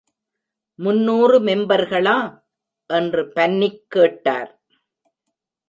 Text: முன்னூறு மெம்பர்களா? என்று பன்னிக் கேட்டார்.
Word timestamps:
முன்னூறு 0.75 1.39
மெம்பர்களா? 1.39 2.43
என்று 2.87 3.27
பன்னிக் 3.27 3.89
கேட்டார். 3.89 4.61